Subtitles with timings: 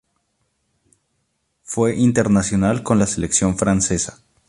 [1.61, 4.17] Fue internacional con la selección francesa.